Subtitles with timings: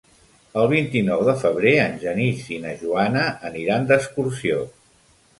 [0.59, 4.65] El vint-i-nou de febrer en Genís i na Joana aniran d'excursió.